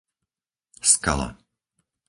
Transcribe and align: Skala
Skala 0.91 1.29